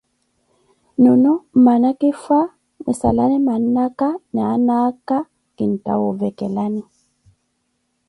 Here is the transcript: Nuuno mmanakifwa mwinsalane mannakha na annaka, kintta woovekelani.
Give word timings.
Nuuno 1.01 1.33
mmanakifwa 1.55 2.39
mwinsalane 2.83 3.37
mannakha 3.47 4.09
na 4.33 4.41
annaka, 4.53 5.17
kintta 5.55 5.91
woovekelani. 5.99 6.83